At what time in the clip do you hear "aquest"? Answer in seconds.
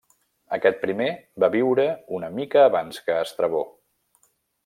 0.55-0.79